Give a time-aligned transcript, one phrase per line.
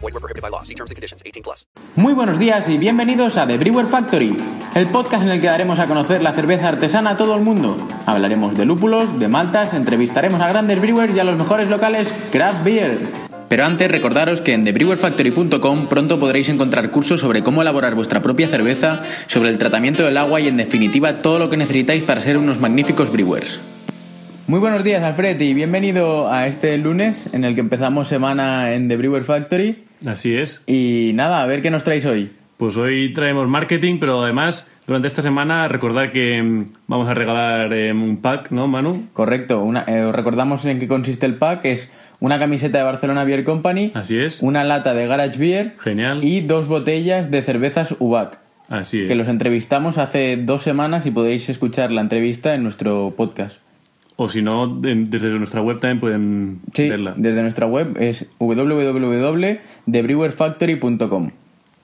[0.00, 0.12] Group.
[0.12, 0.62] Void were prohibited by law.
[0.62, 1.22] See terms and conditions.
[1.24, 1.66] 18 plus.
[1.96, 4.36] Muy buenos días y bienvenidos a The Brewer Factory,
[4.74, 7.76] el podcast en el que daremos a conocer la cerveza artesana a todo el mundo.
[8.06, 12.64] Hablaremos de lúpulos, de maltas, entrevistaremos a grandes brewers y a los mejores locales craft
[12.64, 12.98] beer.
[13.48, 18.46] Pero antes recordaros que en thebrewerfactory.com pronto podréis encontrar cursos sobre cómo elaborar vuestra propia
[18.46, 22.38] cerveza, sobre el tratamiento del agua y en definitiva todo lo que necesitáis para ser
[22.38, 23.58] unos magníficos brewers.
[24.46, 28.88] Muy buenos días Alfred y bienvenido a este lunes en el que empezamos semana en
[28.88, 29.89] The Brewer Factory.
[30.06, 30.60] Así es.
[30.66, 32.30] Y nada, a ver qué nos traéis hoy.
[32.56, 37.72] Pues hoy traemos marketing, pero además durante esta semana recordar que mm, vamos a regalar
[37.72, 39.08] eh, un pack, ¿no, Manu?
[39.14, 43.24] Correcto, una, eh, os recordamos en qué consiste el pack, es una camiseta de Barcelona
[43.24, 44.42] Beer Company, Así es.
[44.42, 46.22] una lata de Garage Beer Genial.
[46.22, 49.08] y dos botellas de cervezas UBAC, Así es.
[49.08, 53.56] que los entrevistamos hace dos semanas y podéis escuchar la entrevista en nuestro podcast.
[54.22, 57.14] O si no, de- desde nuestra web también pueden Sí, verla.
[57.16, 61.30] desde nuestra web es www.thebrewerfactory.com.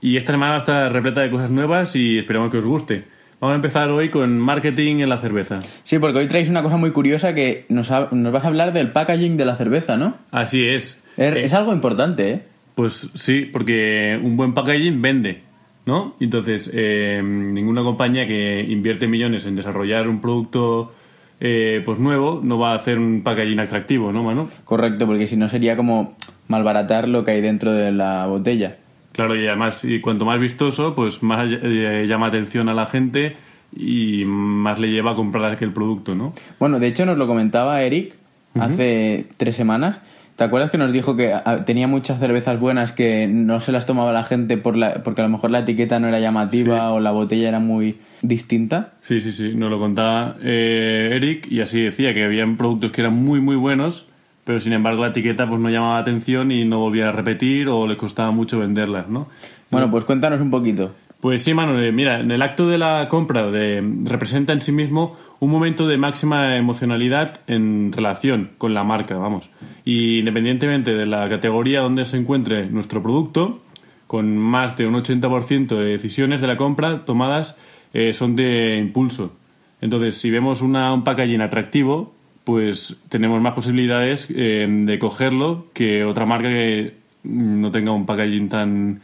[0.00, 3.04] Y esta semana va a estar repleta de cosas nuevas y esperamos que os guste.
[3.40, 5.60] Vamos a empezar hoy con marketing en la cerveza.
[5.84, 8.72] Sí, porque hoy traéis una cosa muy curiosa que nos, ha- nos vas a hablar
[8.74, 10.16] del packaging de la cerveza, ¿no?
[10.30, 11.02] Así es.
[11.16, 12.42] Es, Eh, es algo importante, ¿eh?
[12.74, 15.40] Pues sí, porque un buen packaging vende,
[15.86, 16.14] ¿no?
[16.20, 20.92] Entonces, eh, ninguna compañía que invierte millones en desarrollar un producto
[21.40, 24.48] eh, pues nuevo no va a hacer un packaging atractivo, ¿no, Manu?
[24.64, 26.14] Correcto, porque si no sería como
[26.48, 28.76] malbaratar lo que hay dentro de la botella.
[29.12, 33.36] Claro, y además, y cuanto más vistoso, pues más eh, llama atención a la gente
[33.74, 36.32] y más le lleva a comprar aquel producto, ¿no?
[36.60, 38.14] Bueno, de hecho nos lo comentaba Eric
[38.58, 40.00] hace tres semanas.
[40.36, 43.86] ¿Te acuerdas que nos dijo que ah, tenía muchas cervezas buenas que no se las
[43.86, 46.94] tomaba la gente por la, porque a lo mejor la etiqueta no era llamativa Sí.
[46.94, 48.94] o la botella era muy distinta?
[49.02, 53.00] Sí, sí, sí, nos lo contaba eh, Eric y así decía que habían productos que
[53.00, 54.06] eran muy, muy buenos,
[54.44, 57.86] pero sin embargo la etiqueta pues no llamaba atención y no volvía a repetir o
[57.86, 59.28] les costaba mucho venderlas, ¿no?
[59.70, 60.92] Bueno, pues cuéntanos un poquito.
[61.20, 64.70] Pues sí, Manuel, eh, mira, en el acto de la compra de, representa en sí
[64.70, 69.50] mismo un momento de máxima emocionalidad en relación con la marca, vamos.
[69.84, 73.60] Y independientemente de la categoría donde se encuentre nuestro producto,
[74.06, 77.56] con más de un 80% de decisiones de la compra tomadas
[77.96, 79.32] eh, son de impulso.
[79.80, 82.12] Entonces, si vemos una, un packaging atractivo,
[82.44, 86.92] pues tenemos más posibilidades eh, de cogerlo que otra marca que
[87.24, 89.00] no tenga un packaging tan,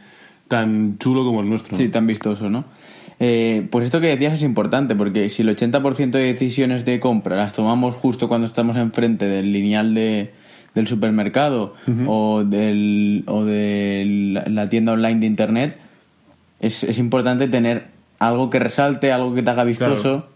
[0.47, 1.75] tan chulo como el nuestro.
[1.75, 2.65] Sí, tan vistoso, ¿no?
[3.19, 7.35] Eh, pues esto que decías es importante, porque si el 80% de decisiones de compra
[7.35, 10.33] las tomamos justo cuando estamos enfrente del lineal de,
[10.75, 11.73] del supermercado
[12.05, 15.79] o, del, o de la, la tienda online de internet,
[16.59, 17.92] es, es importante tener
[18.27, 20.01] algo que resalte, algo que te haga vistoso.
[20.01, 20.27] Claro.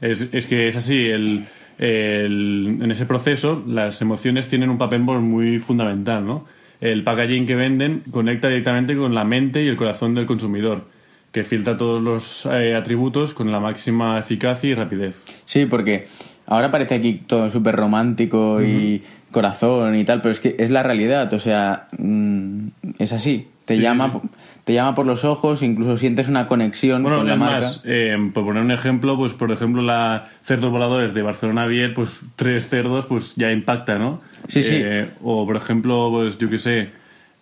[0.00, 1.46] Es, es que es así, el,
[1.78, 6.46] el- en ese proceso las emociones tienen un papel pues, muy fundamental, ¿no?
[6.80, 10.84] El packaging que venden conecta directamente con la mente y el corazón del consumidor,
[11.32, 15.16] que filtra todos los eh, atributos con la máxima eficacia y rapidez.
[15.46, 16.06] Sí, porque
[16.46, 20.82] ahora parece aquí todo súper romántico y corazón y tal, pero es que es la
[20.82, 22.66] realidad, o sea, mm,
[22.98, 23.48] es así.
[23.64, 24.28] Te Sí, llama, sí, sí.
[24.66, 27.60] Te llama por los ojos, incluso sientes una conexión Bueno, con la marca.
[27.60, 31.94] más, eh, por poner un ejemplo, pues por ejemplo la cerdos voladores de Barcelona Beer,
[31.94, 34.20] pues tres cerdos, pues ya impacta, ¿no?
[34.48, 34.80] Sí, sí.
[34.82, 36.90] Eh, o por ejemplo, pues yo qué sé,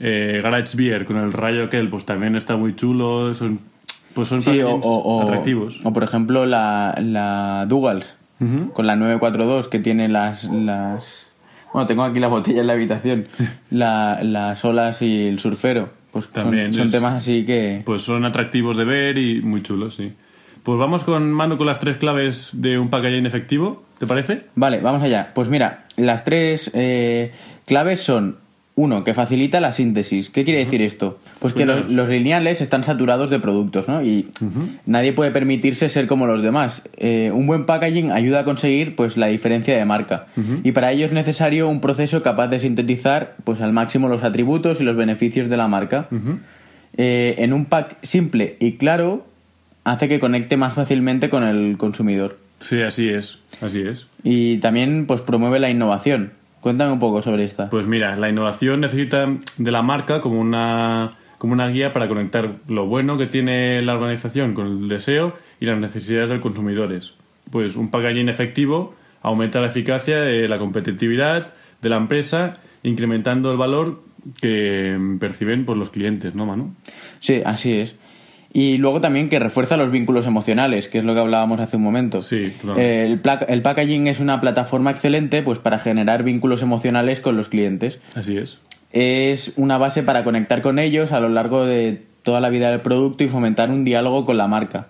[0.00, 3.58] eh, Garage Beer con el rayo aquel, pues también está muy chulo, son,
[4.12, 5.80] pues son Sí, o, o- o- atractivos.
[5.82, 8.16] o, por ejemplo la, la Dougals
[8.74, 11.26] con la 942 que tiene las, las...
[11.72, 13.26] Bueno, tengo aquí la botella en la habitación.
[13.70, 15.88] La- las olas y el surfero.
[16.14, 17.82] Pues son- También son, es- temas así que...
[17.84, 20.12] Pues son atractivos de ver y muy chulos, sí.
[20.62, 24.46] Pues vamos con Manu con las tres claves de un packaging efectivo, ¿te parece?
[24.54, 25.32] Vale, vamos allá.
[25.34, 27.32] Pues mira, las tres eh,
[27.66, 28.38] claves son
[28.76, 30.30] Uno, que facilita la síntesis.
[30.30, 31.18] ¿Qué quiere decir esto?
[31.38, 34.02] Pues que los, los lineales están saturados de productos, ¿no?
[34.02, 34.30] Y
[34.84, 36.82] nadie puede permitirse ser como los demás.
[36.96, 40.26] Eh, un buen packaging ayuda a conseguir pues la diferencia de marca.
[40.64, 44.80] Y para ello es necesario un proceso capaz de sintetizar pues al máximo los atributos
[44.80, 46.08] y los beneficios de la marca.
[46.96, 49.24] Eh, en un pack simple y claro
[49.84, 52.38] hace que conecte más fácilmente con el consumidor.
[52.60, 54.06] Sí, así es, así es.
[54.24, 56.32] Y también pues promueve la innovación.
[56.64, 57.68] Cuéntame un poco sobre esta.
[57.68, 59.28] Pues mira, la innovación necesita
[59.58, 63.92] de la marca como una, como una guía para conectar lo bueno que tiene la
[63.92, 67.16] organización con el deseo y las necesidades de los consumidores.
[67.50, 71.52] Pues un packaging efectivo aumenta la eficacia de la competitividad
[71.82, 74.02] de la empresa, incrementando el valor
[74.40, 76.74] que perciben por los clientes, ¿no, Manu?
[77.20, 77.94] Sí, así es.
[78.56, 81.82] Y luego también que refuerza los vínculos emocionales, que es lo que hablábamos hace un
[81.82, 82.22] momento.
[82.22, 82.78] Sí, claro.
[82.78, 83.18] Eh,
[83.48, 87.98] el, packaging es una plataforma excelente pues para generar vínculos emocionales con los clientes.
[88.14, 88.58] Así es.
[88.92, 92.80] Es una base para conectar con ellos a lo largo de toda la vida del
[92.80, 94.86] producto y fomentar un diálogo con la marca.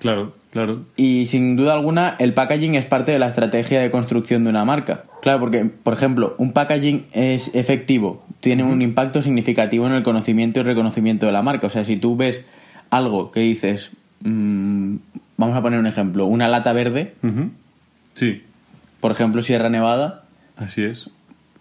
[0.00, 0.84] Claro, claro.
[0.94, 4.66] Y sin duda alguna, el packaging es parte de la estrategia de construcción de una
[4.66, 5.04] marca.
[5.22, 10.60] Claro, porque, por ejemplo, un packaging es efectivo, tiene un impacto significativo en el conocimiento
[10.60, 11.68] y reconocimiento de la marca.
[11.68, 12.44] O sea, si tú ves
[12.90, 13.90] algo que dices,
[14.24, 14.96] mm,
[15.36, 17.14] vamos a poner un ejemplo, una lata verde.
[18.14, 18.42] Sí,
[19.00, 20.24] por ejemplo, Sierra Nevada,
[20.56, 21.10] así es.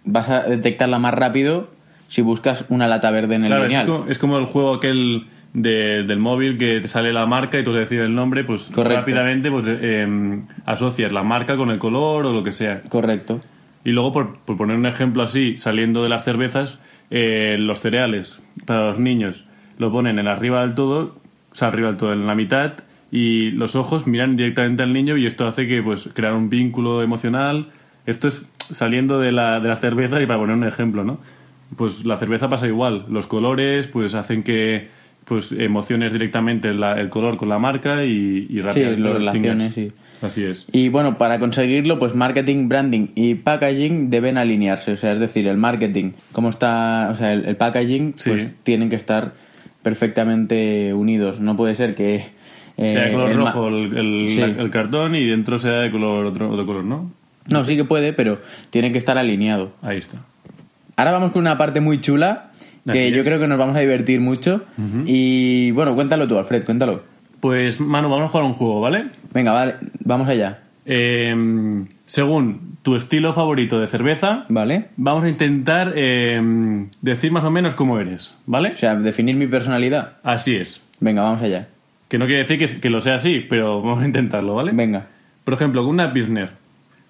[0.05, 1.69] vas a detectarla más rápido
[2.09, 3.85] si buscas una lata verde en el Claro, es lineal.
[3.87, 7.63] como, es como el juego aquel de- del móvil que te sale la marca y
[7.63, 8.99] tú decides el nombre, pues Correcto.
[8.99, 12.81] rápidamente pues, eh, asocias la marca con el color o lo que sea.
[12.89, 13.39] Correcto.
[13.83, 16.79] Y luego, por, por poner un ejemplo así, saliendo de las cervezas,
[17.11, 19.45] eh, los cereales para los niños
[19.77, 21.15] lo ponen en arriba del todo,
[21.51, 22.73] o sea, arriba del todo, en la mitad,
[23.11, 27.01] y los ojos miran directamente al niño y esto hace que pues crear un vínculo
[27.03, 27.67] emocional.
[28.05, 28.41] Esto es
[28.71, 31.19] saliendo de la, de la cerveza y para poner un ejemplo, ¿no?
[31.75, 33.05] Pues la cerveza pasa igual.
[33.09, 34.89] Los colores pues hacen que
[35.25, 39.55] pues emociones directamente la- el color con la marca y, y rápidamente lo distingas.
[39.57, 39.87] relaciones, sí.
[40.21, 40.65] Así es.
[40.71, 44.93] Y bueno, para conseguirlo, pues marketing, branding y packaging deben alinearse.
[44.93, 48.29] O sea, es decir, el marketing, como está, o sea, el, el packaging, Sí.
[48.31, 49.33] pues tienen que estar
[49.87, 51.39] perfectamente unidos.
[51.39, 52.15] No puede ser que...
[52.77, 54.41] eh, sea de color el rojo el, el- Sí.
[54.41, 57.09] el cartón y dentro sea de color otro, otro color, ¿no?
[57.49, 58.39] No, sí que puede, pero
[58.69, 59.71] tiene que estar alineado.
[59.81, 60.17] Ahí está.
[60.97, 62.51] Ahora vamos con una parte muy chula,
[62.91, 64.63] que yo creo que nos vamos a divertir mucho.
[65.05, 67.03] Y bueno, cuéntalo tú, Alfred, cuéntalo.
[67.39, 69.05] Pues, Manu, vamos a jugar un juego, ¿vale?
[69.33, 70.59] Venga, vale, vamos allá.
[70.89, 74.85] Eh, según tu estilo favorito de cerveza, ¿Vale?
[74.95, 78.71] vamos a intentar eh, decir más o menos cómo eres, ¿vale?
[78.73, 80.13] O sea, definir mi personalidad.
[80.23, 80.81] Así es.
[81.01, 81.67] Venga, vamos allá.
[82.07, 84.71] Que no quiere decir que, que lo sea así, pero vamos a intentarlo, ¿vale?
[84.73, 85.07] Venga.
[85.43, 86.51] Por ejemplo, con una Pilsner,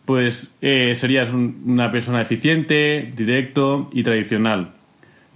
[0.05, 4.71] pues eh, serías un- una persona eficiente, directo y tradicional.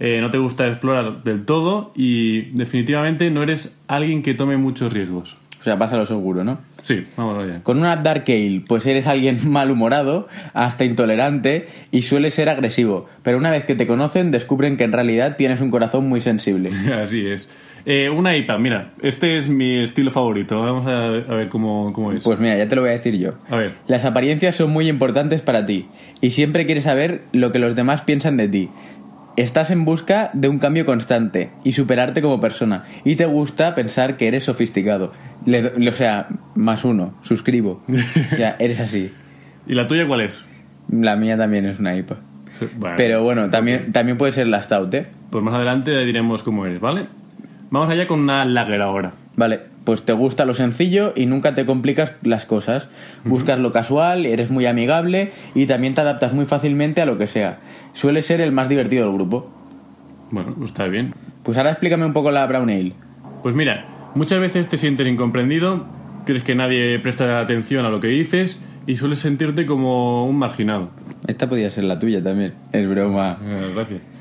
[0.00, 4.92] Eh, no te gusta explorar del todo y definitivamente no eres alguien que tome muchos
[4.92, 5.36] riesgos.
[5.60, 6.58] O sea, pasa lo seguro, ¿no?
[6.82, 7.62] Sí, vamos allá.
[7.62, 13.06] Con una Dark Ale, pues eres alguien malhumorado, hasta intolerante y suele ser agresivo.
[13.22, 16.70] Pero una vez que te conocen, descubren que en realidad tienes un corazón muy sensible.
[17.02, 17.48] Así es.
[17.84, 20.60] Eh, una IPA, mira, este es mi estilo favorito.
[20.60, 22.22] Vamos a, a ver cómo, cómo es.
[22.22, 23.32] Pues mira, ya te lo voy a decir yo.
[23.50, 23.72] A ver.
[23.88, 25.88] Las apariencias son muy importantes para ti
[26.20, 28.70] y siempre quieres saber lo que los demás piensan de ti.
[29.42, 32.84] Estás en busca de un cambio constante y superarte como persona.
[33.04, 35.10] Y te gusta pensar que eres sofisticado.
[35.46, 37.80] Le- le- o sea, más uno, suscribo.
[37.88, 39.12] O sea, eres así.
[39.66, 40.44] ¿Y la tuya cuál es?
[40.90, 42.16] La mía también es una IPA.
[42.52, 45.06] Sí, bueno, Pero bueno, también, también puede ser la Stout, ¿eh?
[45.30, 47.06] Pues más adelante diremos cómo eres, ¿vale?
[47.70, 49.14] Vamos allá con una lager ahora.
[49.34, 52.88] Vale, pues te gusta lo sencillo y nunca te complicas las cosas.
[53.24, 57.26] Buscas lo casual, eres muy amigable y también te adaptas muy fácilmente a lo que
[57.26, 57.60] sea.
[57.92, 59.50] Suele ser el más divertido del grupo.
[60.30, 61.14] Bueno, está bien.
[61.42, 62.92] Pues ahora explícame un poco la Brown Ale.
[63.42, 65.86] Pues mira, muchas veces te sientes incomprendido,
[66.24, 70.90] crees que nadie presta atención a lo que dices y sueles sentirte como un marginado.
[71.26, 72.54] Esta podría ser la tuya también.
[72.72, 73.38] Es broma.
[73.44, 74.11] Eh, gracias.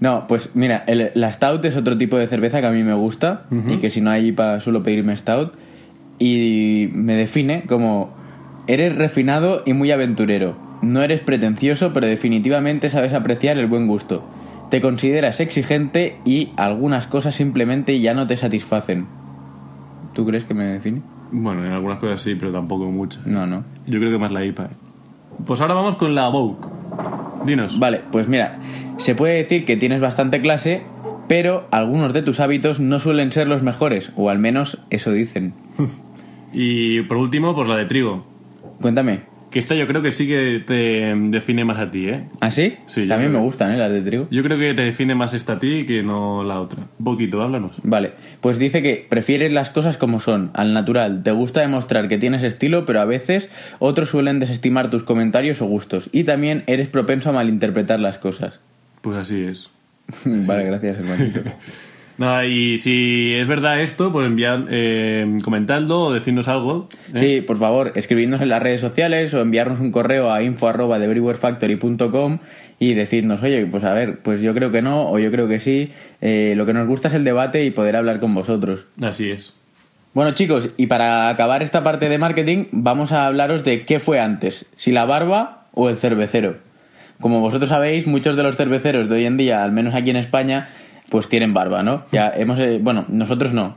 [0.00, 2.94] No, pues mira, el- la Stout es otro tipo de cerveza que a mí me
[2.94, 5.52] gusta y que si no hay IPA suelo pedirme Stout
[6.18, 8.10] y me define como
[8.66, 10.56] eres refinado y muy aventurero.
[10.82, 14.24] No eres pretencioso, pero definitivamente sabes apreciar el buen gusto.
[14.70, 19.06] Te consideras exigente y algunas cosas simplemente ya no te satisfacen.
[20.14, 21.02] ¿Tú crees que me define?
[21.32, 23.20] Bueno, en algunas cosas sí, pero tampoco mucho.
[23.26, 23.64] No, no.
[23.86, 24.64] Yo creo que más la IPA.
[24.64, 24.68] ¿eh?
[25.44, 26.56] Pues ahora vamos con la Vogue.
[27.44, 27.78] Dinos.
[27.78, 28.58] Vale, pues mira,
[29.00, 30.82] se puede decir que tienes bastante clase,
[31.26, 35.54] pero algunos de tus hábitos no suelen ser los mejores, o al menos eso dicen.
[36.52, 38.26] Y por último, pues la de trigo.
[38.80, 39.20] Cuéntame.
[39.52, 42.24] Que esta yo creo que sí que te define más a ti, ¿eh?
[42.40, 42.76] ¿Ah, sí?
[42.86, 43.76] Sí, También me gustan, ¿eh?
[43.76, 44.28] Las de trigo.
[44.32, 46.86] Yo creo que te define más esta a ti que no la otra.
[46.98, 47.76] Un poquito, háblanos.
[47.82, 51.22] Vale, pues dice que prefieres las cosas como son, al natural.
[51.24, 53.48] Te gusta demostrar que tienes estilo, pero a veces
[53.80, 56.08] otros suelen desestimar tus comentarios o gustos.
[56.12, 58.60] Y también eres propenso a malinterpretar las cosas.
[59.00, 59.70] Pues así es.
[60.24, 61.40] vale, gracias, hermanito.
[62.20, 66.86] Nada, y si es verdad esto, pues enviad, eh, comentadlo o decirnos algo.
[67.14, 67.18] ¿eh?
[67.18, 70.98] Sí, por favor, escribidnos en las redes sociales o enviarnos un correo a info arroba
[72.78, 75.60] y decirnos, oye, pues a ver, pues yo creo que no o yo creo que
[75.60, 75.92] sí.
[76.20, 78.86] Eh, lo que nos gusta es el debate y poder hablar con vosotros.
[79.02, 79.54] Así es.
[80.12, 84.20] Bueno chicos, y para acabar esta parte de marketing, vamos a hablaros de qué fue
[84.20, 86.58] antes, si la barba o el cervecero.
[87.20, 90.16] Como vosotros sabéis, muchos de los cerveceros de hoy en día, al menos aquí en
[90.16, 90.68] España,
[91.10, 92.04] pues tienen barba, ¿no?
[92.12, 93.76] Ya hemos, eh, bueno, nosotros no.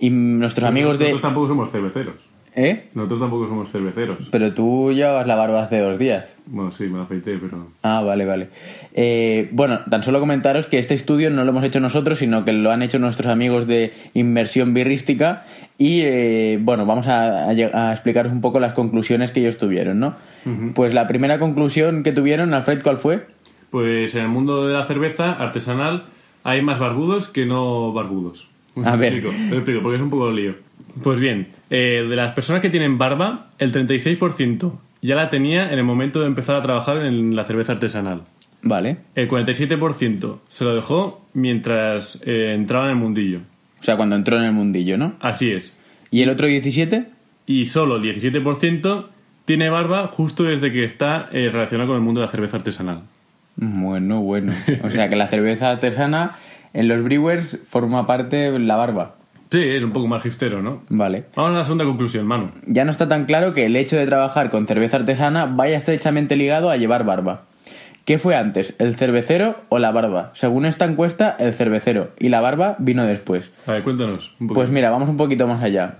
[0.00, 1.06] Y nuestros amigos de...
[1.06, 2.27] Nosotros tampoco somos cerveceros.
[2.60, 2.88] ¿Eh?
[2.92, 4.18] Nosotros tampoco somos cerveceros.
[4.32, 6.24] Pero tú llevabas la barba hace dos días.
[6.46, 7.68] Bueno, sí, me la afeité, pero...
[7.84, 8.48] Ah, vale, vale.
[8.94, 12.52] Eh, bueno, tan solo comentaros que este estudio no lo hemos hecho nosotros, sino que
[12.52, 15.44] lo han hecho nuestros amigos de Inmersión Birrística
[15.78, 19.56] y, eh, bueno, vamos a, a lle- a explicaros un poco las conclusiones que ellos
[19.58, 20.16] tuvieron, ¿no?
[20.74, 23.26] Pues la primera conclusión que tuvieron, Alfred, ¿cuál fue?
[23.70, 26.06] Pues en el mundo de la cerveza artesanal
[26.42, 28.48] hay más barbudos que no barbudos.
[28.84, 29.12] A Te ver.
[29.14, 30.54] explico, te explico, porque es un poco lío.
[31.02, 35.78] Pues bien, eh, de las personas que tienen barba, el 36% ya la tenía en
[35.78, 38.22] el momento de empezar a trabajar en la cerveza artesanal.
[38.62, 38.98] Vale.
[39.14, 43.40] El 47% se lo dejó mientras eh, entraba en el mundillo.
[43.80, 45.14] O sea, cuando entró en el mundillo, ¿no?
[45.20, 45.72] Así es.
[46.10, 47.06] ¿Y el otro 17?
[47.46, 49.06] Y solo el 17%
[49.44, 53.02] tiene barba justo desde que está eh, relacionado con el mundo de la cerveza artesanal.
[53.56, 54.52] Bueno, bueno.
[54.84, 56.36] O sea, que la cerveza artesana
[56.72, 59.16] en los brewers forma parte la barba.
[59.50, 60.82] Sí, es un poco más hipstero, ¿no?
[60.90, 61.24] Vale.
[61.34, 62.50] Vamos a la segunda conclusión, Manu.
[62.66, 66.36] ya no está tan claro que el hecho de trabajar con cerveza artesana vaya estrechamente
[66.36, 67.44] ligado a llevar barba.
[68.04, 70.30] ¿Qué fue antes, el cervecero o la barba?
[70.34, 73.50] Según esta encuesta, el cervecero y la barba vino después.
[73.66, 74.32] A ver, cuéntanos.
[74.40, 74.54] Un poquito.
[74.54, 75.96] Pues mira, vamos un poquito más allá.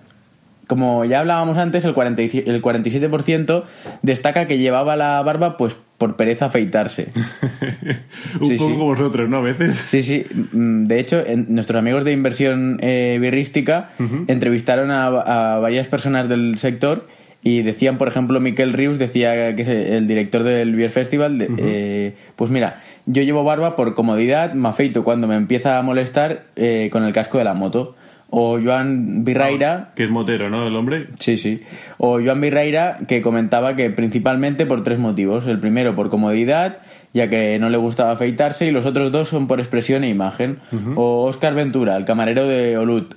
[0.68, 3.64] Como ya hablábamos antes, el, 40 y- el 47%
[4.02, 7.08] destaca que llevaba la barba pues por pereza afeitarse.
[8.40, 8.74] un sí, poco sí.
[8.74, 9.38] como vosotros, ¿no?
[9.38, 9.76] A veces.
[9.90, 10.24] Sí, sí.
[10.52, 13.90] Mm, De hecho, en- nuestros amigos de inversión eh, birrística
[14.28, 17.08] entrevistaron a, a varias personas del sector
[17.42, 21.48] y decían, por ejemplo, Miquel Rius decía que es el director del Beer Festival, de-
[21.58, 26.44] eh, pues mira, yo llevo barba por comodidad, me afeito cuando me empieza a molestar
[26.56, 27.94] eh, con el casco de la moto.
[28.30, 30.66] O Joan Virreira, Que es motero, ¿no?
[30.66, 31.08] El hombre.
[31.18, 31.62] Sí, sí.
[31.96, 35.46] O Joan Virreira, que comentaba que principalmente por tres motivos.
[35.46, 36.78] El primero por comodidad,
[37.14, 40.58] ya que no le gustaba afeitarse, y los otros dos son por expresión e imagen.
[40.94, 43.14] O Óscar Ventura, el camarero de Olut.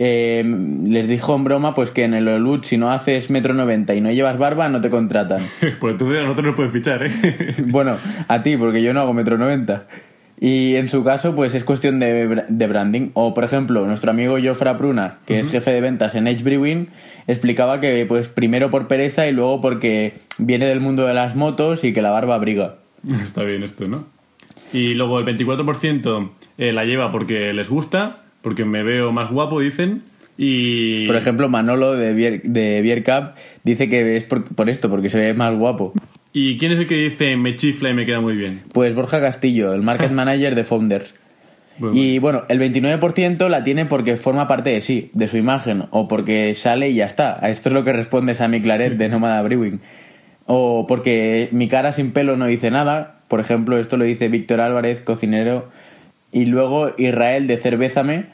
[0.00, 0.44] Eh,
[0.86, 4.00] les dijo en broma pues que en el Olut si no haces metro noventa y
[4.00, 5.42] no llevas barba no te contratan.
[5.80, 7.10] Pues entonces a nosotros nos pueden fichar, ¿eh?
[7.66, 7.96] bueno,
[8.28, 9.86] a ti, porque yo no hago metro noventa.
[10.40, 13.10] Y en su caso, pues es cuestión de, de branding.
[13.14, 16.88] O, por ejemplo, nuestro amigo Jofra Pruna, que es jefe de ventas en Edge Brewing,
[17.26, 21.82] explicaba que, pues, primero por pereza y luego porque viene del mundo de las motos
[21.82, 22.76] y que la barba abriga.
[23.22, 24.06] Está bien esto, ¿no?
[24.72, 29.60] Y luego el 24% eh, la lleva porque les gusta, porque me veo más guapo,
[29.60, 30.02] dicen.
[30.36, 31.06] Y.
[31.06, 35.08] Por ejemplo, Manolo de Beer, de Beer Cup dice que es por, por esto, porque
[35.08, 35.92] se ve más guapo.
[36.32, 38.62] ¿Y quién es el que dice me chifla y me queda muy bien?
[38.72, 41.14] Pues Borja Castillo, el market manager de Founders.
[41.78, 45.84] Bueno, Y bueno, el 29% la tiene porque forma parte de sí, de su imagen,
[45.90, 47.38] o porque sale y ya está.
[47.40, 49.80] A esto es lo que responde Sammy Claret de Nómada Brewing.
[50.46, 53.20] O porque mi cara sin pelo no dice nada.
[53.28, 55.68] Por ejemplo, esto lo dice Víctor Álvarez, cocinero.
[56.32, 58.26] Y luego Israel de Cervézame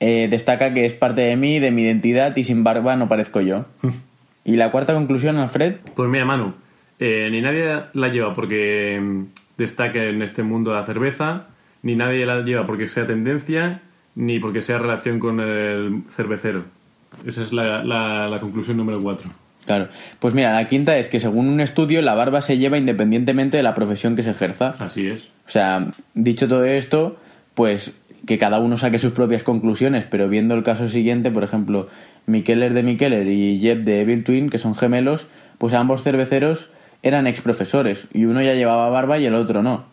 [0.00, 3.40] eh, destaca que es parte de mí, de mi identidad y sin barba no parezco
[3.40, 3.66] yo.
[4.44, 5.76] y la cuarta conclusión, Alfred.
[5.94, 6.54] Pues mira, Manu,
[6.98, 9.22] eh, ni nadie la lleva porque mm,
[9.56, 11.46] destaque en este mundo de la cerveza,
[11.82, 13.82] ni nadie la lleva porque sea tendencia,
[14.14, 16.64] ni porque sea relación con el cervecero.
[17.26, 19.30] Esa es la, la- la conclusión número 4.
[19.66, 19.88] Claro.
[20.18, 23.62] Pues mira, la quinta es que según un estudio la barba se lleva independientemente de
[23.62, 24.74] la profesión que se ejerza.
[24.78, 25.22] Así es.
[25.46, 27.18] O sea, dicho todo esto,
[27.54, 27.94] pues
[28.26, 31.88] que cada uno saque sus propias conclusiones, pero viendo el caso siguiente, por ejemplo,
[32.26, 35.26] Mikeller de Mikeller y Jeb de Evil Twin, que son gemelos,
[35.58, 36.70] pues ambos cerveceros
[37.02, 39.84] eran ex profesores y uno ya llevaba barba y el otro no.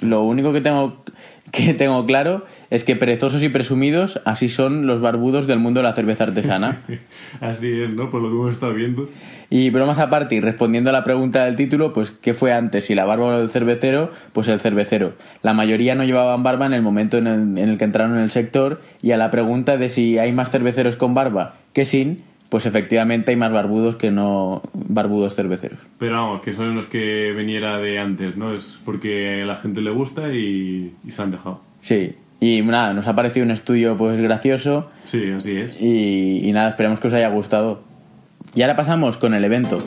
[0.00, 1.04] Lo único que tengo
[1.52, 5.84] que tengo claro es que perezosos y presumidos así son los barbudos del mundo de
[5.84, 6.82] la cerveza artesana.
[7.40, 8.10] Así es, ¿no?
[8.10, 9.08] Por lo que hemos estado viendo.
[9.50, 12.86] Y bromas aparte, y respondiendo a la pregunta del título, pues ¿qué fue antes?
[12.86, 15.12] Si la barba o el cervecero, pues el cervecero.
[15.42, 18.24] La mayoría no llevaban barba en el momento en el, en el que entraron en
[18.24, 22.24] el sector, y a la pregunta de si hay más cerveceros con barba que sin,
[22.54, 25.80] pues efectivamente hay más barbudos que no barbudos cerveceros.
[25.98, 28.54] Pero vamos, que son los que veniera de antes, ¿no?
[28.54, 31.60] Es porque a la gente le gusta y, y se han dejado.
[31.80, 35.82] Sí, y nada, nos ha parecido un estudio pues gracioso Sí, así es.
[35.82, 37.82] y, y nada, esperemos que os haya gustado.
[38.54, 39.82] Y ahora pasamos con el evento.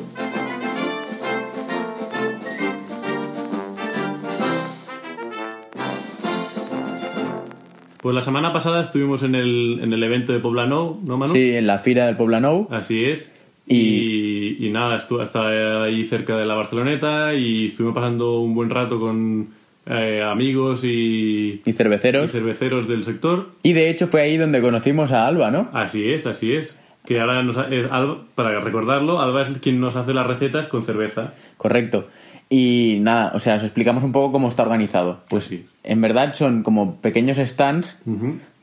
[8.07, 11.33] Pues la semana pasada estuvimos en el, en el evento de Poblenou, ¿no, Manu?
[11.33, 12.65] Sí, en la Fira del Poblenou.
[12.71, 13.35] Así es.
[13.67, 18.55] Y- Y, y nada, estuve hasta ahí cerca de la Barceloneta y estuvimos pasando un
[18.55, 19.49] buen rato con
[19.87, 22.31] eh, amigos y, y y cerveceros.
[22.31, 23.49] cerveceros del sector.
[23.61, 25.67] Y de hecho fue ahí donde conocimos a Alba, ¿no?
[25.73, 26.79] Así es, así es.
[27.05, 30.67] Que ahora nos ha- es Alba- para recordarlo, Alba es quien nos hace las recetas
[30.67, 31.33] con cerveza.
[31.57, 32.07] Correcto.
[32.49, 35.21] Y nada, o sea, os explicamos un poco cómo está organizado.
[35.29, 35.65] Pues Sí.
[35.83, 37.99] en verdad son como pequeños stands,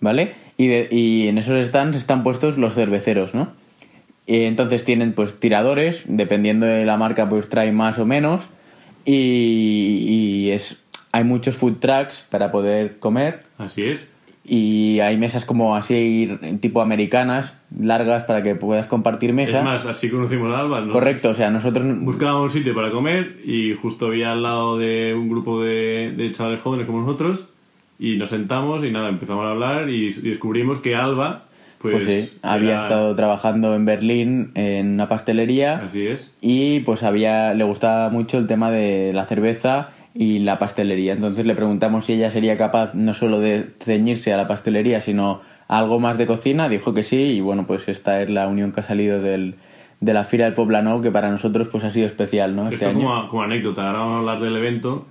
[0.01, 0.33] ¿vale?
[0.57, 3.53] Y, de- y en esos stands están puestos los cerveceros, ¿no?
[4.27, 8.43] Y entonces tienen pues tiradores, dependiendo de la marca pues trae más o menos.
[9.05, 10.07] Y,
[10.47, 10.79] y es
[11.13, 13.43] hay muchos food trucks para poder comer.
[13.59, 14.01] Así es.
[14.47, 19.59] Y hay mesas como así tipo americanas, largas para que puedas compartir mesa.
[19.59, 20.83] Es más, así conocimos a Alba.
[20.83, 20.93] ¿no?
[20.93, 25.15] Correcto, o sea, nosotros Buscábamos un sitio para comer y justo había al lado de
[25.15, 27.47] un grupo de, de chavales jóvenes como nosotros
[27.99, 31.45] y nos sentamos y nada, empezamos a hablar y, y descubrimos que Alba,
[31.81, 36.33] pues, Pues sí, había estado trabajando en Berlín en una pastelería Así es.
[36.43, 41.13] y pues había le gustaba mucho el tema de la cerveza y la pastelería.
[41.13, 45.41] Entonces le preguntamos si ella sería capaz no solo de ceñirse a la pastelería, sino
[45.67, 46.69] a algo más de cocina.
[46.69, 49.57] Dijo que sí y bueno, pues esta es la unión que ha salido del,
[50.01, 52.65] de la Fira del Poblenou que para nosotros pues ha sido especial, ¿no?
[52.65, 53.07] Este Esto año.
[53.09, 55.07] como, como anécdota, ahora vamos a hablar del evento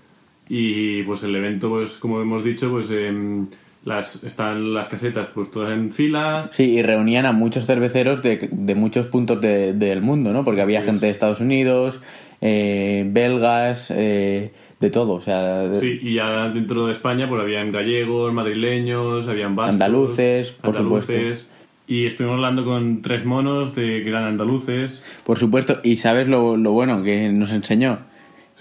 [0.50, 3.48] y pues el evento, pues como hemos dicho, pues em,
[3.86, 8.50] las, están las casetas pues todas en fila, Sí, y reunían a muchos cerveceros de,
[8.52, 10.44] de muchos puntos de- del mundo, ¿no?
[10.46, 10.88] Porque había Sí.
[10.88, 12.00] gente de Estados Unidos,
[12.42, 14.52] eh, belgas, eh,
[14.84, 19.28] de todo, o sea, de- Sí, y ya dentro de España pues habían gallegos, madrileños,
[19.28, 21.48] habían vascos, Andaluces, por andaluces,
[21.88, 25.02] Y estuvimos hablando con tres monos de que eran andaluces.
[25.26, 25.80] por supuesto.
[25.84, 28.00] Y sabes lo, lo bueno que nos enseñó,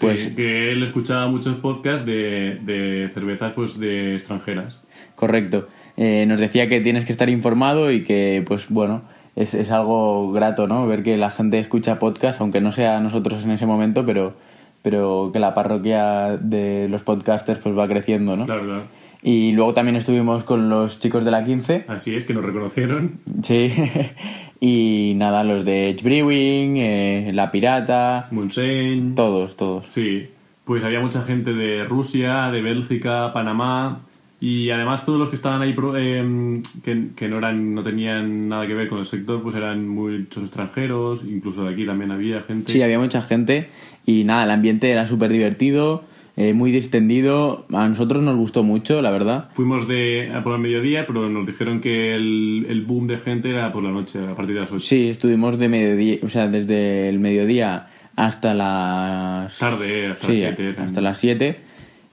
[0.01, 4.81] pues Sí, que él escuchaba muchos podcasts de, de cervezas pues de extranjeras.
[5.15, 5.69] correcto.
[5.97, 9.03] Eh, nos decía que tienes que estar informado y que, pues bueno,
[9.37, 10.87] es, es algo grato, ¿no?
[10.87, 14.35] Ver que la gente escucha podcast, aunque no sea nosotros en ese momento, pero,
[14.83, 18.45] pero que la parroquia de los podcasters pues va creciendo, ¿no?
[18.47, 18.85] Claro, claro.
[19.23, 21.85] Y luego también estuvimos con los chicos de la 15.
[21.87, 23.21] Así es, que nos reconocieron.
[23.43, 23.73] Sí.
[24.61, 29.15] y nada, los de Edge Brewing, eh, La Pirata, Montseny.
[29.15, 29.87] todos, todos.
[29.87, 30.29] Sí,
[30.65, 34.03] pues había mucha gente de Rusia, de Bélgica, Panamá
[34.43, 38.67] y además todos los que estaban ahí em, que, que no eran no tenían nada
[38.67, 42.73] que ver con el sector, pues eran muchos extranjeros, incluso de aquí también había gente.
[42.73, 43.69] Sí, había mucha gente
[44.05, 46.03] y nada, el ambiente era súper divertido,
[46.37, 47.67] eh, muy distendido.
[47.73, 49.49] A nosotros nos gustó mucho, la verdad.
[49.55, 53.51] Fuimos de a por el mediodía, pero nos dijeron que el, el boom de gente
[53.51, 54.85] era por la noche, a partir de las 8.
[54.85, 59.57] Sí, estuvimos de mediodía, o sea, desde el mediodía hasta las...
[59.57, 60.75] Tarde, hasta sí, las 7.
[60.81, 61.72] hasta las 7.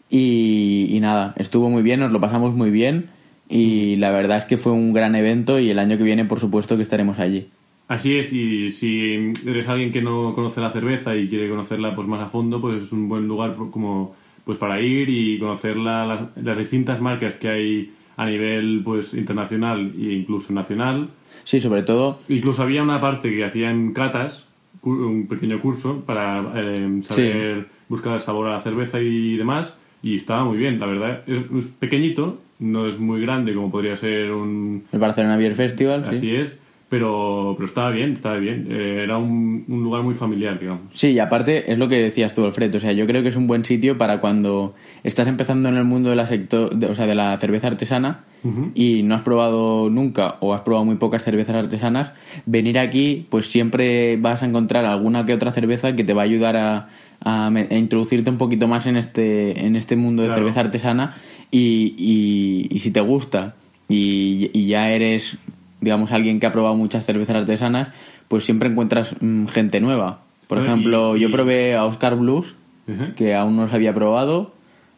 [0.10, 3.10] Y, y nada, estuvo muy bien, nos lo pasamos muy bien.
[3.48, 6.40] Y la verdad es que fue un gran evento y el año que viene, por
[6.40, 7.48] supuesto, que estaremos allí.
[7.88, 12.08] Así es, y si eres alguien que no conoce la cerveza y quiere conocerla pues
[12.08, 16.06] más a fondo, pues es un buen lugar como pues para ir y conocer la-
[16.06, 21.10] las, las distintas marcas que hay a nivel pues internacional e incluso nacional.
[21.44, 24.46] Sí, sobre todo Incluso había una parte que hacían catas,
[24.84, 30.16] un pequeño curso para eh, saber buscar el sabor a la cerveza y demás, y
[30.16, 31.24] estaba muy bien, la verdad.
[31.28, 36.06] Es, pequeñito, no es muy grande como podría ser un, el Barcelona Beer Festival.
[36.06, 36.16] sí.
[36.16, 36.58] Así es,
[36.90, 38.68] pero, pero estaba bien, estaba bien.
[38.70, 40.82] Eh, era un, un lugar muy familiar, digamos.
[40.94, 42.78] Sí, y aparte es lo que decías tú, Alfredo.
[42.78, 45.84] O sea, yo creo que es un buen sitio para cuando estás empezando en el
[45.84, 48.24] mundo de la, sector, de, o sea, de la cerveza artesana
[48.74, 52.14] y no has probado nunca o has probado muy pocas cervezas artesanas.
[52.46, 56.26] Venir aquí, pues siempre vas a encontrar alguna que otra cerveza que te va a
[56.26, 56.90] ayudar a,
[57.24, 60.42] a introducirte un poquito más en este, en este mundo de Claro.
[60.44, 61.16] cerveza artesana.
[61.52, 63.56] Y, y- y si te gusta
[63.90, 65.38] y, y ya eres,
[65.82, 67.90] digamos, alguien que ha probado muchas cervezas artesanas,
[68.28, 70.20] pues siempre encuentras mm, gente nueva.
[70.48, 72.56] Por ejemplo, yo probé a Oscar Blues,
[73.16, 74.52] que aún no los había probado,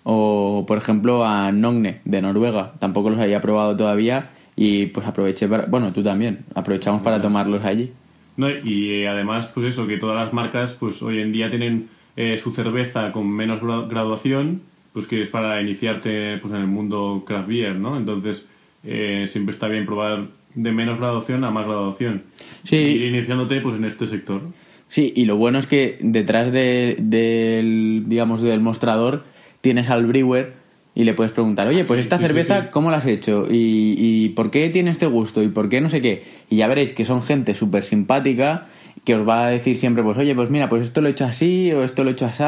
[0.03, 5.47] o por ejemplo a Nogne de Noruega, tampoco los había probado todavía y pues aproveché
[5.49, 7.91] para, bueno, tú también, aprovechamos para tomarlos allí.
[8.38, 11.89] No, y eh, además, pues eso, que todas las marcas, pues hoy en día tienen
[12.15, 14.62] eh, su cerveza con menos gra- graduación,
[14.93, 17.97] pues que es para iniciarte pues en el mundo craft beer, ¿no?
[17.97, 18.45] Entonces,
[18.84, 22.24] eh, siempre está bien probar de menos graduación a más graduación.
[22.65, 22.76] Sí.
[22.76, 24.41] Ir iniciándote pues en este sector.
[24.89, 29.24] Sí, y lo bueno es que detrás de- del, digamos, del mostrador
[29.62, 30.54] tienes al brewer
[30.93, 32.67] y le puedes preguntar, oye, pues esta sí, sí, cerveza, sí.
[32.71, 33.47] ¿cómo la has hecho?
[33.50, 35.41] ¿Y, y por qué tiene este gusto?
[35.41, 36.24] ¿Y por qué no sé qué?
[36.50, 38.67] Y ya veréis que son gente súper simpática
[39.03, 41.25] que os va a decir siempre, pues oye, pues mira, pues esto lo he hecho
[41.25, 42.43] así o esto lo he hecho así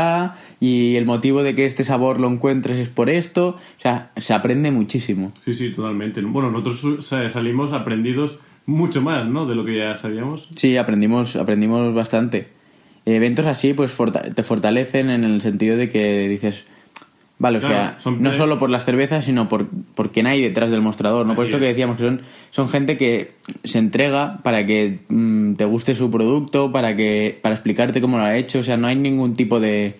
[0.59, 3.49] y el motivo de que este sabor lo encuentres es por esto.
[3.57, 5.31] O sea, se aprende muchísimo.
[5.45, 6.21] Sí, sí, totalmente.
[6.21, 8.37] Bueno, nosotros sa- salimos aprendidos
[8.67, 9.45] mucho más, ¿no?
[9.47, 10.47] De lo que ya sabíamos.
[10.55, 12.49] Sí, aprendimos, aprendimos bastante.
[13.05, 13.93] Eventos así, pues
[14.35, 16.65] te fortalecen en el sentido de que dices,
[17.39, 20.71] vale, o sea, son- no solo por las cervezas, sino por, por quién hay detrás
[20.71, 21.35] del mostrador, ¿no?
[21.35, 23.31] Por Así esto que decíamos, que son, son gente que
[23.63, 28.23] se entrega para que mm, te guste su producto, para que para explicarte cómo lo
[28.23, 29.95] ha hecho, o sea, no hay ningún tipo de,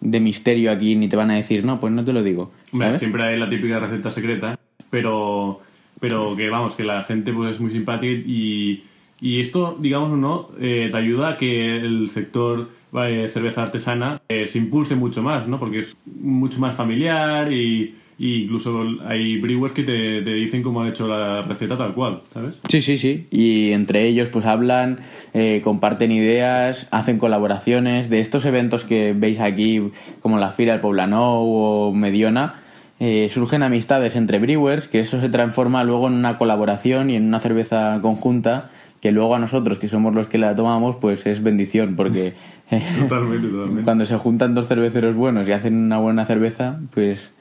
[0.00, 2.50] de misterio aquí, ni te van a decir, no, pues no te lo digo.
[2.98, 4.58] Siempre hay la típica receta secreta,
[4.90, 5.60] pero,
[6.00, 8.84] pero que vamos, que la gente pues es muy simpática y,
[9.20, 12.70] y esto, digamos o no, eh, te ayuda a que el sector
[13.06, 15.58] eh, cerveza artesana eh, se impulse mucho más, ¿no?
[15.58, 20.82] Porque es mucho más familiar y, y incluso hay brewers que te, te dicen cómo
[20.82, 22.58] han hecho la receta tal cual, ¿sabes?
[22.68, 23.26] Sí, sí, sí.
[23.30, 25.00] Y entre ellos pues hablan,
[25.32, 28.10] eh, comparten ideas, hacen colaboraciones.
[28.10, 32.60] De estos eventos que veis aquí, como la Fira del Poblenou o Mediona,
[33.02, 37.24] eh, surgen amistades entre brewers, que eso se transforma luego en una colaboración y en
[37.24, 38.68] una cerveza conjunta,
[39.00, 42.34] que luego a nosotros, que somos los que la tomamos, pues es bendición, porque
[42.70, 43.82] Totalmente, totalmente.
[43.84, 47.32] cuando se juntan dos cerveceros buenos y hacen una buena cerveza, pues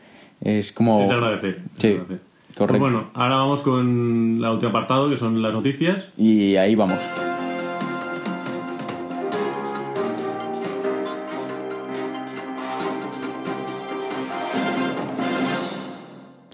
[0.42, 1.04] es como...
[1.04, 1.50] Es de agradecer.
[1.76, 2.20] es Sí, agradecer.
[2.58, 2.68] correcto.
[2.68, 6.08] Pues bueno, ahora vamos con el último apartado, que son las noticias.
[6.18, 6.98] Y ahí vamos.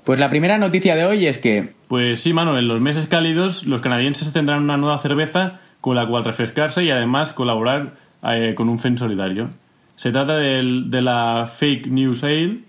[0.03, 3.65] Pues la primera noticia de hoy es que Pues sí, mano, en los meses cálidos
[3.65, 7.93] los canadienses tendrán una nueva cerveza con la cual refrescarse y además colaborar
[8.25, 9.49] eh, con un FEN solidario.
[9.95, 12.59] Se trata del- de la Fake News Ale,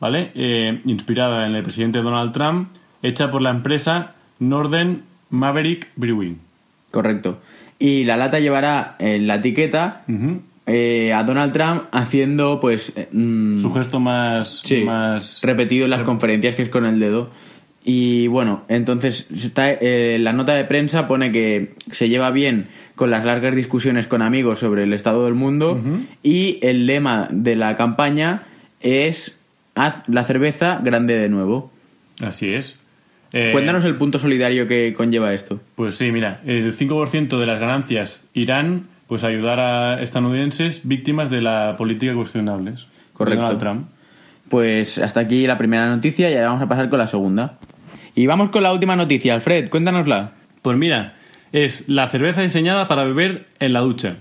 [0.00, 0.30] ¿vale?
[0.34, 2.68] Eh, inspirada en el presidente Donald Trump,
[3.02, 6.38] hecha por la empresa Northern Maverick Brewing.
[6.90, 7.40] Correcto.
[7.78, 10.02] Y la lata llevará en la etiqueta
[10.66, 12.92] eh, a Donald Trump haciendo, pues.
[12.96, 14.60] eh, mm, Su gesto más...
[14.64, 17.30] sí, más repetido en las conferencias, que es con el dedo.
[17.84, 23.10] Y bueno, entonces está, eh, la nota de prensa pone que se lleva bien con
[23.10, 25.80] las largas discusiones con amigos sobre el estado del mundo
[26.22, 28.42] y el lema de la campaña
[28.82, 29.38] es
[29.74, 31.72] haz la cerveza grande de nuevo.
[32.20, 32.76] Así es.
[33.32, 35.60] Eh, Cuéntanos el punto solidario que conlleva esto.
[35.76, 41.30] Pues sí, mira, el 5% de las ganancias irán pues a ayudar a estadounidenses víctimas
[41.30, 42.86] de la política cuestionables.
[43.12, 43.42] Correcto.
[43.42, 43.88] Donald Trump.
[44.48, 47.58] Pues hasta aquí la primera noticia y ahora vamos a pasar con la segunda.
[48.14, 50.32] Y vamos con la última noticia, Alfred, cuéntanosla.
[50.62, 51.14] Pues mira,
[51.52, 54.18] es la cerveza diseñada para beber en la ducha.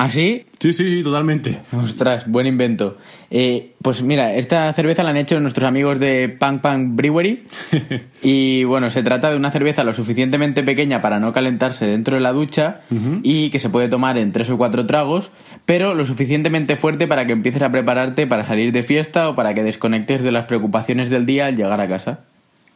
[0.00, 0.46] ¿Así?
[0.58, 1.58] Sí, sí, sí, totalmente.
[1.72, 2.96] Ostras, buen invento.
[3.30, 7.44] Eh, pues mira, esta cerveza la han hecho nuestros amigos de Punk Punk Brewery.
[8.22, 12.22] y bueno, se trata de una cerveza lo suficientemente pequeña para no calentarse dentro de
[12.22, 12.80] la ducha
[13.22, 15.30] y que se puede tomar en tres o cuatro tragos,
[15.66, 19.52] pero lo suficientemente fuerte para que empieces a prepararte para salir de fiesta o para
[19.52, 22.20] que desconectes de las preocupaciones del día al llegar a casa.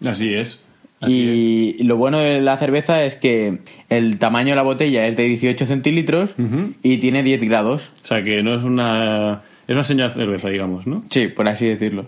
[0.07, 0.61] Así es.
[1.01, 1.81] Así es.
[1.81, 3.59] Y lo bueno de la cerveza es que
[3.91, 6.35] el tamaño de la botella es de 18 centilitros
[6.83, 7.91] y tiene 10 grados.
[8.03, 9.43] O sea que no es una...
[9.67, 11.05] Es una señal de cerveza, digamos, ¿no?
[11.09, 12.07] Sí, por así decirlo.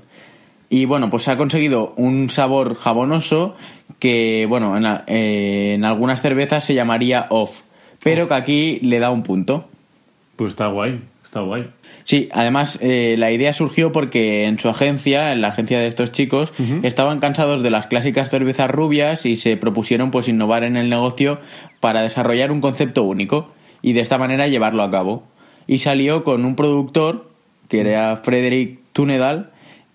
[0.68, 3.56] Y bueno, pues se ha conseguido un sabor jabonoso
[3.98, 7.60] que, bueno, en, la- eh, en algunas cervezas se llamaría off,
[8.02, 9.68] pero que aquí le da un punto.
[10.36, 11.68] Pues está guay, está guay.
[12.06, 16.12] Sí, además eh, la idea surgió porque en su agencia, en la agencia de estos
[16.12, 16.52] chicos,
[16.84, 21.40] estaban cansados de las clásicas cervezas rubias y se propusieron pues innovar en el negocio
[21.80, 23.50] para desarrollar un concepto único
[23.82, 25.24] y de esta manera llevarlo a cabo.
[25.66, 27.28] Y salió con un productor
[27.66, 29.50] que era Frederick Tunedal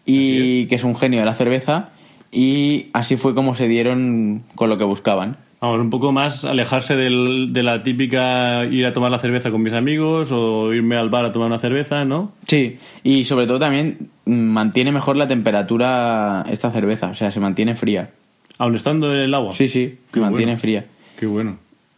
[0.05, 1.91] y que es un genio de la cerveza
[2.29, 5.37] y así fue como se dieron con lo que buscaban.
[5.63, 9.61] Vamos, un poco más alejarse del- de la típica ir a tomar la cerveza con
[9.61, 12.31] mis amigos o irme al bar a tomar una cerveza, ¿no?
[12.47, 17.39] Sí, y sobre todo también mm, mantiene mejor la temperatura esta cerveza, o sea, se
[17.39, 18.09] mantiene fría.
[18.57, 19.53] Aun estando en el agua.
[19.53, 20.57] Sí, sí, Qué mantiene bueno.
[20.61, 20.85] fría.
[21.19, 21.57] Qué bueno.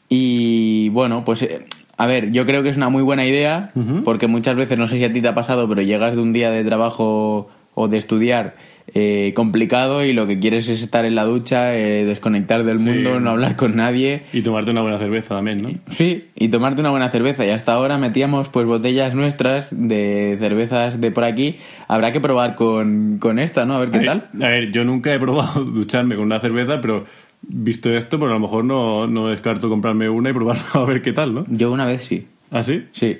[0.09, 1.59] Y bueno, pues eh,
[1.97, 3.71] a ver, yo creo que es una muy buena idea,
[4.03, 6.33] porque muchas veces, no sé si a ti te ha pasado, pero llegas de un
[6.33, 8.55] día de trabajo o de estudiar
[8.95, 13.19] eh, complicado y lo que quieres es estar en la ducha, eh, desconectar del mundo,
[13.19, 14.23] no hablar con nadie.
[14.33, 15.69] Y tomarte una buena cerveza también, ¿no?
[15.87, 17.45] Sí, y tomarte una buena cerveza.
[17.45, 21.57] Y hasta ahora metíamos pues botellas nuestras de cervezas de por aquí.
[21.87, 23.75] Habrá que probar con, con esta, ¿no?
[23.75, 24.29] A ver qué A ver, tal.
[24.43, 27.05] A ver, yo nunca he probado ducharme con una cerveza, pero
[27.41, 31.01] visto esto, pues a lo mejor no, no descarto comprarme una y probarla a ver
[31.01, 31.45] qué tal, ¿no?
[31.49, 32.27] Yo una vez sí.
[32.51, 32.85] ¿Ah, sí?
[32.91, 33.17] Sí.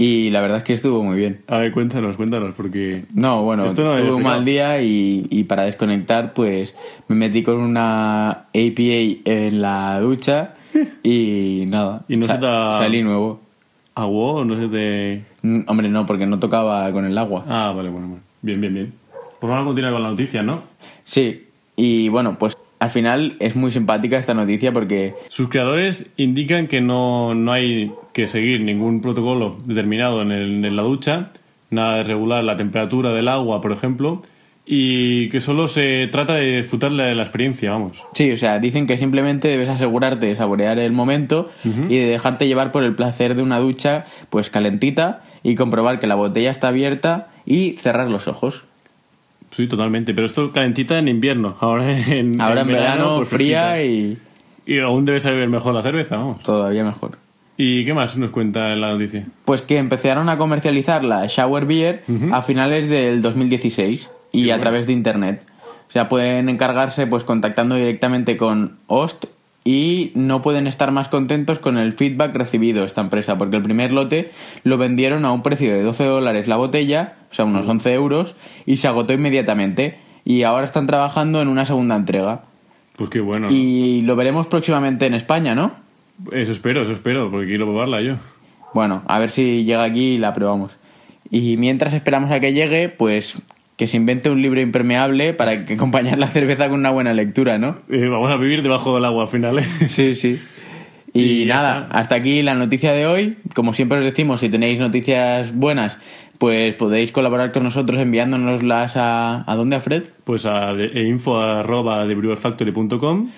[0.00, 1.42] Y la verdad es que estuvo muy bien.
[1.48, 3.04] A ver, cuéntanos, cuéntanos, porque...
[3.14, 6.76] No, bueno, no tuve un mal día y, y para desconectar, pues
[7.08, 10.54] me metí con una APA en la ducha
[11.02, 12.04] y nada.
[12.08, 13.40] Y no se te Salí nuevo.
[13.96, 15.24] ¿Agua o no se te...?
[15.66, 17.44] Hombre, no, porque no tocaba con el agua.
[17.48, 18.22] Ah, vale, bueno, bueno.
[18.40, 18.94] Bien, bien, bien.
[19.40, 20.62] Pues vamos a continuar con la noticia, ¿no?
[21.02, 26.66] Sí, y bueno, pues al final es muy simpática esta noticia porque Sus creadores indican
[26.68, 31.30] que no, no hay que seguir ningún protocolo determinado en, el- en la ducha,
[31.70, 34.22] nada de regular la temperatura del agua, por ejemplo,
[34.70, 38.04] y que solo se trata de disfrutar la, la experiencia, vamos.
[38.12, 42.46] Sí, o sea, dicen que simplemente debes asegurarte de saborear el momento y de dejarte
[42.46, 46.68] llevar por el placer de una ducha, pues calentita, y comprobar que la botella está
[46.68, 48.64] abierta y cerrar los ojos.
[49.50, 50.14] Sí, totalmente.
[50.14, 51.56] Pero esto calentita en invierno.
[51.60, 54.18] Ahora en, Ahora en verano, pues, fría y
[54.66, 56.40] Y aún debe saber mejor la cerveza, vamos.
[56.40, 57.18] todavía mejor.
[57.56, 59.26] ¿Y qué más nos cuenta en la noticia?
[59.44, 64.86] Pues que empezaron a comercializar la Shower Beer a finales del 2016 y a través
[64.86, 65.44] de internet.
[65.88, 69.24] O sea, pueden encargarse pues contactando directamente con Host
[69.68, 73.92] y no pueden estar más contentos con el feedback recibido esta empresa, porque el primer
[73.92, 74.30] lote
[74.64, 78.34] lo vendieron a un precio de 12 dólares la botella, o sea, unos 11 euros,
[78.64, 79.98] y se agotó inmediatamente.
[80.24, 82.44] Y ahora están trabajando en una segunda entrega.
[82.96, 83.48] Pues qué bueno.
[83.50, 85.72] Y lo veremos próximamente en España, ¿no?
[86.32, 88.14] Eso espero, eso espero, porque quiero probarla yo.
[88.72, 90.78] Bueno, a ver si llega aquí y la probamos.
[91.30, 93.42] Y mientras esperamos a que llegue, pues
[93.78, 97.56] que se invente un libro impermeable para que acompañar la cerveza con una buena lectura,
[97.58, 97.78] ¿no?
[97.88, 99.62] Eh, vamos a vivir debajo del agua al final, ¿eh?
[99.88, 100.38] Sí, sí.
[101.14, 101.98] Y, nada, está.
[101.98, 103.36] hasta aquí la noticia de hoy.
[103.54, 105.98] Como siempre os decimos, si tenéis noticias buenas,
[106.38, 109.50] pues podéis colaborar con nosotros enviándonoslas a...
[109.50, 110.02] ¿A dónde, a Fred?
[110.24, 113.30] Pues a de- e info arroba de brewerfactory.com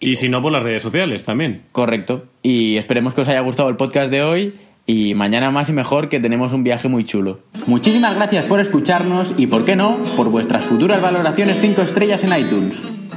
[0.00, 1.62] y si no por las redes sociales también.
[1.70, 2.24] Correcto.
[2.42, 4.54] Y esperemos que os haya gustado el podcast de hoy
[4.86, 7.40] y mañana más y mejor que tenemos un viaje muy chulo.
[7.66, 12.38] Muchísimas gracias por escucharnos y, por qué no, por vuestras futuras valoraciones 5 estrellas en
[12.38, 12.74] iTunes.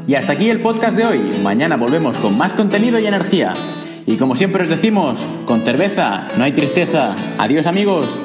[0.08, 1.20] Y hasta aquí el podcast de hoy.
[1.44, 3.54] Mañana volvemos con más contenido y energía.
[4.06, 7.16] Y como siempre os decimos, con cerveza no hay tristeza.
[7.40, 8.25] Adiós amigos.